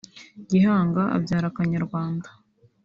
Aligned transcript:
Gihanga 0.49 1.01
abyara 1.17 1.47
Kanyarwanda 1.55 2.29